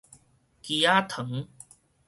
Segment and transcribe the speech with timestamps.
[0.63, 1.47] 枝仔糖